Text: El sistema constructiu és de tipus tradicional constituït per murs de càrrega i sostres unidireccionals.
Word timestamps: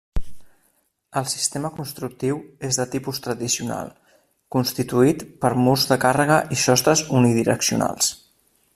El 1.19 1.27
sistema 1.33 1.69
constructiu 1.75 2.39
és 2.69 2.79
de 2.81 2.87
tipus 2.97 3.21
tradicional 3.27 3.93
constituït 4.57 5.23
per 5.45 5.55
murs 5.67 5.89
de 5.93 6.01
càrrega 6.07 6.43
i 6.57 6.61
sostres 6.67 7.09
unidireccionals. 7.23 8.15